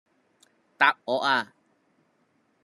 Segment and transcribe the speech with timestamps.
[0.79, 1.53] 答我呀